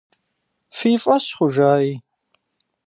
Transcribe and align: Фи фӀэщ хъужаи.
Фи 0.77 0.91
фӀэщ 1.01 1.25
хъужаи. 1.37 1.89